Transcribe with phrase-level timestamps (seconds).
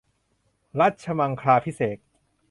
[0.79, 1.97] รัชมังคลาภิเษก